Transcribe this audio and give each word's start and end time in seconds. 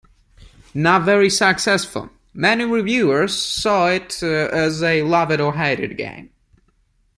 Not 0.73 1.03
very 1.03 1.29
successful, 1.29 2.09
many 2.33 2.65
reviewers 2.65 3.37
saw 3.39 3.89
it 3.89 4.23
as 4.23 4.81
a 4.81 5.03
love-it-or-hate-it 5.03 5.95
game. 5.95 6.31